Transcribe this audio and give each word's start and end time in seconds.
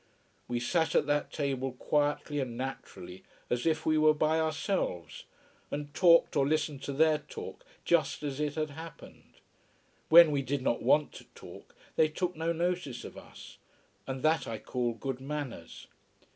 We 0.47 0.59
sat 0.59 0.95
at 0.95 1.05
that 1.05 1.31
table 1.31 1.73
quietly 1.73 2.39
and 2.39 2.57
naturally 2.57 3.23
as 3.51 3.67
if 3.67 3.85
we 3.85 3.99
were 3.99 4.15
by 4.15 4.39
ourselves, 4.39 5.25
and 5.69 5.93
talked 5.93 6.35
or 6.35 6.47
listened 6.47 6.81
to 6.85 6.91
their 6.91 7.19
talk, 7.19 7.63
just 7.85 8.23
as 8.23 8.39
it 8.39 8.55
happened. 8.71 9.33
When 10.09 10.31
we 10.31 10.41
did 10.41 10.63
not 10.63 10.81
want 10.81 11.11
to 11.11 11.25
talk, 11.35 11.75
they 11.97 12.07
took 12.07 12.35
no 12.35 12.51
notice 12.51 13.03
of 13.03 13.15
us. 13.15 13.59
And 14.07 14.23
that 14.23 14.47
I 14.47 14.57
call 14.57 14.93
good 14.95 15.19
manners. 15.21 15.85